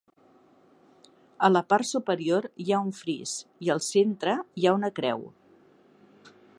A 1.47 1.49
la 1.51 1.61
part 1.73 1.89
superior 1.89 2.47
hi 2.65 2.69
ha 2.77 2.81
un 2.87 2.91
fris 3.03 3.35
i, 3.67 3.71
al 3.75 3.85
centre, 3.91 4.35
hi 4.63 4.67
ha 4.71 4.77
una 4.81 4.91
creu. 5.01 5.27